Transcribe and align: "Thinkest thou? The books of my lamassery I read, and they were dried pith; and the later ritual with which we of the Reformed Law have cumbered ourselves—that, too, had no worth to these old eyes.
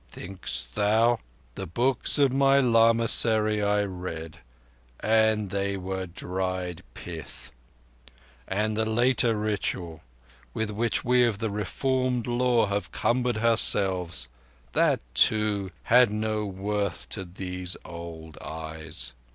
"Thinkest 0.07 0.73
thou? 0.73 1.19
The 1.53 1.67
books 1.67 2.17
of 2.17 2.33
my 2.33 2.59
lamassery 2.59 3.61
I 3.61 3.83
read, 3.83 4.39
and 4.99 5.51
they 5.51 5.77
were 5.77 6.07
dried 6.07 6.81
pith; 6.95 7.51
and 8.47 8.75
the 8.75 8.89
later 8.89 9.35
ritual 9.37 10.01
with 10.55 10.71
which 10.71 11.05
we 11.05 11.23
of 11.25 11.37
the 11.37 11.51
Reformed 11.51 12.25
Law 12.25 12.65
have 12.65 12.91
cumbered 12.91 13.37
ourselves—that, 13.37 15.01
too, 15.13 15.69
had 15.83 16.09
no 16.09 16.47
worth 16.47 17.07
to 17.09 17.23
these 17.23 17.77
old 17.85 18.39
eyes. 18.41 19.13